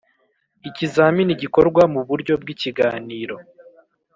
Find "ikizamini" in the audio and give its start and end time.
0.69-1.33